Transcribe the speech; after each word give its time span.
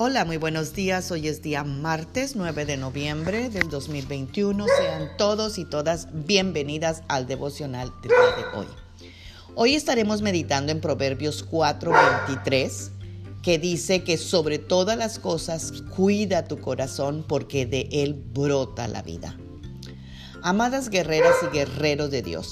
Hola, 0.00 0.24
muy 0.24 0.36
buenos 0.36 0.74
días. 0.74 1.10
Hoy 1.10 1.26
es 1.26 1.42
día 1.42 1.64
martes 1.64 2.36
9 2.36 2.66
de 2.66 2.76
noviembre 2.76 3.50
del 3.50 3.68
2021. 3.68 4.64
Sean 4.78 5.16
todos 5.16 5.58
y 5.58 5.64
todas 5.64 6.06
bienvenidas 6.24 7.02
al 7.08 7.26
devocional 7.26 7.92
del 8.00 8.12
día 8.12 8.36
de 8.36 8.58
hoy. 8.58 8.66
Hoy 9.56 9.74
estaremos 9.74 10.22
meditando 10.22 10.70
en 10.70 10.80
Proverbios 10.80 11.44
4:23, 11.44 12.92
que 13.42 13.58
dice 13.58 14.04
que 14.04 14.18
sobre 14.18 14.60
todas 14.60 14.96
las 14.96 15.18
cosas 15.18 15.82
cuida 15.96 16.44
tu 16.44 16.60
corazón 16.60 17.24
porque 17.26 17.66
de 17.66 17.88
él 17.90 18.14
brota 18.14 18.86
la 18.86 19.02
vida. 19.02 19.36
Amadas 20.44 20.90
guerreras 20.90 21.34
y 21.42 21.52
guerreros 21.52 22.12
de 22.12 22.22
Dios, 22.22 22.50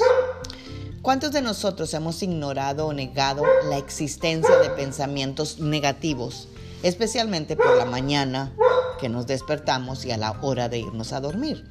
¿cuántos 1.01 1.31
de 1.31 1.43
nosotros 1.43 1.95
hemos 1.95 2.25
ignorado 2.25 2.89
o 2.89 2.93
negado 2.93 3.45
la 3.71 3.79
existencia 3.79 4.57
de 4.57 4.71
pensamientos 4.71 5.61
negativos? 5.61 6.49
Especialmente 6.83 7.57
por 7.57 7.77
la 7.77 7.85
mañana 7.85 8.55
que 9.01 9.09
nos 9.09 9.27
despertamos 9.27 10.05
y 10.05 10.11
a 10.13 10.17
la 10.17 10.39
hora 10.43 10.69
de 10.69 10.79
irnos 10.79 11.13
a 11.13 11.21
dormir. 11.21 11.65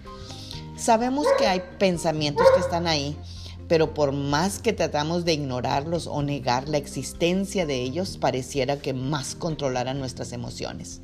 Sabemos 0.78 1.26
que 1.38 1.48
hay 1.48 1.62
pensamientos 1.80 2.45
que 2.54 2.62
están 2.62 2.88
ahí, 2.88 3.18
pero 3.68 3.94
por 3.94 4.12
más 4.12 4.59
que 4.59 4.73
tratamos 4.73 5.26
de 5.26 5.34
ignorarlos 5.34 6.08
o 6.08 6.22
negar 6.22 6.70
la 6.70 6.78
existencia 6.78 7.66
de 7.66 7.81
ellos, 7.81 8.18
pareciera 8.18 8.78
que 8.78 8.94
más 8.94 9.36
controlaran 9.36 10.00
nuestras 10.00 10.34
emociones. 10.34 11.02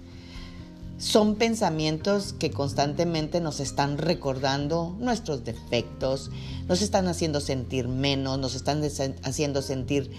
Son 1.02 1.34
pensamientos 1.34 2.32
que 2.34 2.52
constantemente 2.52 3.42
nos 3.42 3.60
están 3.60 3.98
recordando 3.98 4.96
nuestros 5.00 5.44
defectos, 5.44 6.30
nos 6.68 6.84
están 6.84 7.08
haciendo 7.08 7.42
sentir 7.42 7.88
menos, 7.88 8.38
nos 8.38 8.54
están 8.54 8.84
haciendo 9.24 9.64
sentir 9.64 10.12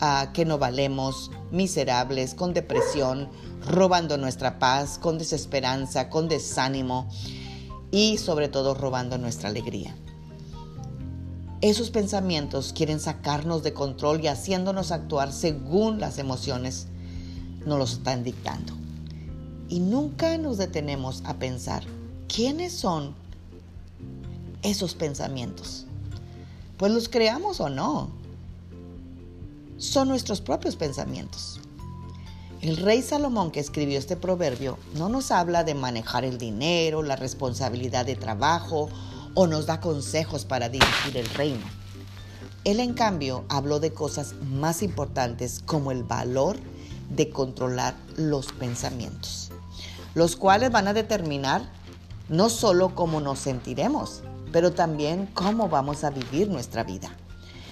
uh, 0.00 0.32
que 0.32 0.46
no 0.46 0.56
valemos, 0.56 1.30
miserables, 1.50 2.32
con 2.32 2.54
depresión, 2.54 3.28
robando 3.68 4.16
nuestra 4.16 4.58
paz, 4.58 4.96
con 4.98 5.18
desesperanza, 5.18 6.08
con 6.08 6.26
desánimo 6.26 7.10
y 7.90 8.16
sobre 8.16 8.48
todo 8.48 8.72
robando 8.72 9.18
nuestra 9.18 9.50
alegría. 9.50 9.94
Esos 11.60 11.90
pensamientos 11.90 12.72
quieren 12.72 12.98
sacarnos 12.98 13.62
de 13.62 13.74
control 13.74 14.24
y 14.24 14.28
haciéndonos 14.28 14.90
actuar 14.90 15.34
según 15.34 16.00
las 16.00 16.16
emociones 16.16 16.86
nos 17.66 17.78
los 17.78 17.92
están 17.92 18.24
dictando 18.24 18.79
y 19.70 19.78
nunca 19.78 20.36
nos 20.36 20.58
detenemos 20.58 21.22
a 21.24 21.34
pensar 21.34 21.84
quiénes 22.28 22.72
son 22.72 23.14
esos 24.62 24.94
pensamientos. 24.94 25.86
Pues 26.76 26.92
los 26.92 27.08
creamos 27.08 27.60
o 27.60 27.70
no. 27.70 28.10
Son 29.78 30.08
nuestros 30.08 30.40
propios 30.40 30.74
pensamientos. 30.74 31.60
El 32.60 32.78
rey 32.78 33.00
Salomón 33.00 33.52
que 33.52 33.60
escribió 33.60 33.98
este 33.98 34.16
proverbio 34.16 34.76
no 34.96 35.08
nos 35.08 35.30
habla 35.30 35.62
de 35.62 35.74
manejar 35.74 36.24
el 36.24 36.36
dinero, 36.36 37.02
la 37.02 37.16
responsabilidad 37.16 38.04
de 38.04 38.16
trabajo 38.16 38.88
o 39.34 39.46
nos 39.46 39.66
da 39.66 39.80
consejos 39.80 40.44
para 40.44 40.68
dirigir 40.68 41.16
el 41.16 41.26
reino. 41.30 41.64
Él 42.64 42.80
en 42.80 42.92
cambio 42.92 43.44
habló 43.48 43.78
de 43.78 43.92
cosas 43.92 44.34
más 44.42 44.82
importantes 44.82 45.62
como 45.64 45.92
el 45.92 46.02
valor 46.02 46.58
de 47.08 47.30
controlar 47.30 47.94
los 48.16 48.52
pensamientos 48.52 49.50
los 50.14 50.36
cuales 50.36 50.70
van 50.70 50.88
a 50.88 50.92
determinar 50.92 51.62
no 52.28 52.48
solo 52.48 52.94
cómo 52.94 53.20
nos 53.20 53.40
sentiremos, 53.40 54.22
pero 54.52 54.72
también 54.72 55.26
cómo 55.34 55.68
vamos 55.68 56.04
a 56.04 56.10
vivir 56.10 56.48
nuestra 56.48 56.84
vida. 56.84 57.10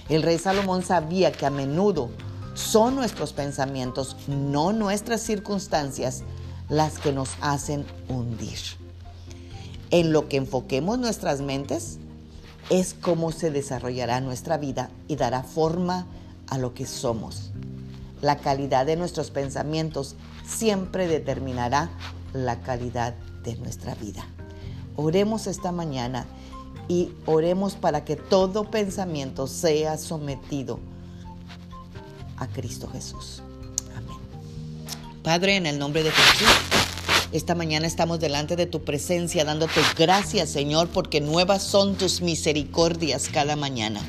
El 0.09 0.23
rey 0.23 0.37
Salomón 0.37 0.83
sabía 0.83 1.31
que 1.31 1.45
a 1.45 1.49
menudo 1.49 2.09
son 2.55 2.95
nuestros 2.95 3.31
pensamientos, 3.31 4.17
no 4.27 4.73
nuestras 4.73 5.21
circunstancias, 5.21 6.23
las 6.67 6.99
que 6.99 7.11
nos 7.11 7.31
hacen 7.41 7.85
hundir. 8.07 8.59
En 9.91 10.13
lo 10.13 10.27
que 10.27 10.37
enfoquemos 10.37 10.99
nuestras 10.99 11.41
mentes 11.41 11.97
es 12.69 12.93
cómo 12.93 13.31
se 13.31 13.49
desarrollará 13.49 14.21
nuestra 14.21 14.57
vida 14.57 14.91
y 15.07 15.15
dará 15.15 15.43
forma 15.43 16.05
a 16.47 16.57
lo 16.57 16.73
que 16.73 16.85
somos. 16.85 17.51
La 18.21 18.37
calidad 18.37 18.85
de 18.85 18.97
nuestros 18.97 19.31
pensamientos 19.31 20.15
siempre 20.45 21.07
determinará 21.07 21.89
la 22.33 22.61
calidad 22.61 23.15
de 23.43 23.55
nuestra 23.55 23.95
vida. 23.95 24.25
Oremos 24.95 25.47
esta 25.47 25.71
mañana 25.71 26.25
y 26.87 27.11
oremos 27.25 27.75
para 27.75 28.03
que 28.03 28.15
todo 28.15 28.69
pensamiento 28.69 29.47
sea 29.47 29.97
sometido 29.97 30.79
a 32.37 32.47
Cristo 32.47 32.89
Jesús. 32.91 33.41
Amén. 33.95 34.17
Padre, 35.23 35.55
en 35.55 35.65
el 35.67 35.79
nombre 35.79 36.03
de 36.03 36.11
Jesús. 36.11 36.47
Esta 37.31 37.53
mañana 37.53 37.85
estamos 37.85 38.19
delante 38.19 38.55
de 38.55 38.65
tu 38.65 38.83
presencia 38.83 39.45
dándote 39.45 39.81
gracias, 39.95 40.49
Señor, 40.49 40.89
porque 40.89 41.21
nuevas 41.21 41.61
son 41.61 41.95
tus 41.95 42.21
misericordias 42.21 43.29
cada 43.29 43.55
mañana. 43.55 44.01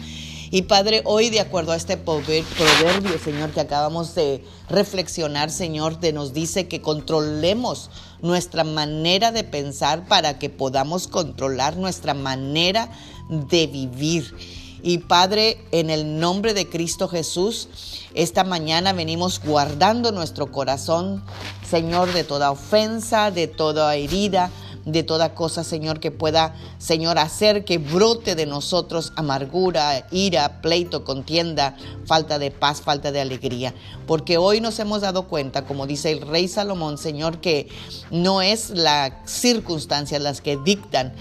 Y 0.53 0.63
Padre, 0.63 1.03
hoy 1.05 1.31
de 1.31 1.39
acuerdo 1.39 1.71
a 1.71 1.77
este 1.77 1.97
proverbio, 1.97 3.19
Señor, 3.23 3.51
que 3.53 3.61
acabamos 3.61 4.17
de 4.17 4.45
reflexionar, 4.69 5.49
Señor, 5.49 6.01
te 6.01 6.13
nos 6.13 6.33
dice 6.33 6.67
que 6.67 6.81
controlemos 6.81 7.89
nuestra 8.21 8.65
manera 8.65 9.31
de 9.31 9.45
pensar 9.45 10.09
para 10.09 10.41
que 10.41 10.51
podamos 10.51 11.07
controlar 11.07 11.77
nuestra 11.77 12.15
manera 12.15 12.91
de 13.29 13.69
vivir. 13.69 14.35
Y 14.83 14.99
Padre, 14.99 15.65
en 15.71 15.89
el 15.89 16.19
nombre 16.19 16.53
de 16.53 16.69
Cristo 16.69 17.07
Jesús, 17.07 17.69
esta 18.15 18.43
mañana 18.43 18.93
venimos 18.93 19.41
guardando 19.45 20.11
nuestro 20.11 20.51
corazón, 20.51 21.23
Señor, 21.69 22.13
de 22.13 22.25
toda 22.25 22.51
ofensa, 22.51 23.31
de 23.31 23.47
toda 23.47 23.95
herida, 23.95 24.51
de 24.93 25.03
toda 25.03 25.35
cosa, 25.35 25.65
Señor, 25.65 26.01
que 26.01 26.11
pueda, 26.11 26.55
Señor, 26.79 27.19
hacer 27.19 27.65
que 27.65 27.79
brote 27.79 28.35
de 28.35 28.47
nosotros 28.47 29.13
amargura, 29.17 30.07
ira, 30.11 30.61
pleito, 30.61 31.05
contienda, 31.05 31.77
falta 32.07 32.39
de 32.39 32.51
paz, 32.51 32.81
falta 32.83 33.13
de 33.13 33.21
alegría. 33.21 33.75
Porque 34.07 34.39
hoy 34.39 34.61
nos 34.61 34.79
hemos 34.79 35.01
dado 35.01 35.29
cuenta, 35.29 35.65
como 35.65 35.87
dice 35.87 36.11
el 36.11 36.23
rey 36.23 36.49
Salomón, 36.49 36.99
Señor, 36.99 37.39
que 37.39 37.69
no 38.11 38.43
es 38.43 38.71
las 38.71 39.13
circunstancias 39.25 40.21
las 40.21 40.41
que 40.41 40.57
dictan 40.57 41.13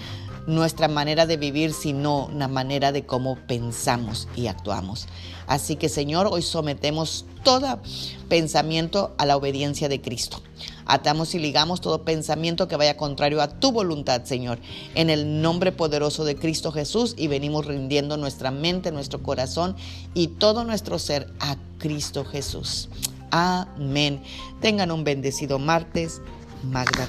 nuestra 0.50 0.88
manera 0.88 1.26
de 1.26 1.36
vivir, 1.36 1.72
sino 1.72 2.30
la 2.34 2.48
manera 2.48 2.92
de 2.92 3.06
cómo 3.06 3.36
pensamos 3.46 4.28
y 4.36 4.48
actuamos. 4.48 5.06
Así 5.46 5.76
que 5.76 5.88
Señor, 5.88 6.28
hoy 6.30 6.42
sometemos 6.42 7.24
todo 7.42 7.80
pensamiento 8.28 9.14
a 9.18 9.26
la 9.26 9.36
obediencia 9.36 9.88
de 9.88 10.00
Cristo. 10.00 10.42
Atamos 10.86 11.34
y 11.34 11.38
ligamos 11.38 11.80
todo 11.80 12.04
pensamiento 12.04 12.68
que 12.68 12.76
vaya 12.76 12.96
contrario 12.96 13.40
a 13.40 13.48
tu 13.48 13.72
voluntad, 13.72 14.24
Señor, 14.24 14.58
en 14.94 15.08
el 15.08 15.40
nombre 15.40 15.72
poderoso 15.72 16.24
de 16.24 16.36
Cristo 16.36 16.72
Jesús 16.72 17.14
y 17.16 17.28
venimos 17.28 17.66
rindiendo 17.66 18.16
nuestra 18.16 18.50
mente, 18.50 18.92
nuestro 18.92 19.22
corazón 19.22 19.76
y 20.14 20.28
todo 20.28 20.64
nuestro 20.64 20.98
ser 20.98 21.32
a 21.40 21.56
Cristo 21.78 22.24
Jesús. 22.24 22.88
Amén. 23.30 24.22
Tengan 24.60 24.90
un 24.90 25.04
bendecido 25.04 25.58
martes. 25.58 26.20
Magda 26.62 27.06